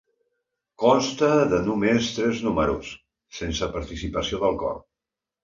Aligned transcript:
Consta 0.83 1.29
de 1.51 1.59
només 1.67 2.07
tres 2.15 2.41
números, 2.47 2.91
sense 3.41 3.71
participació 3.77 4.43
del 4.47 4.59
cor. 4.65 4.83